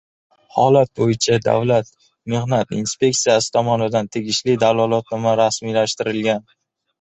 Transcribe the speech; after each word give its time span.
Holat 0.59 0.91
bo‘yicha 1.01 1.35
Davlat 1.47 1.91
mexnat 2.33 2.73
inspeksiyasi 2.77 3.51
tomonidan 3.59 4.11
tegishli 4.17 4.57
dalolatnoma 4.65 5.35
rasmiylashtirilgan 5.43 6.51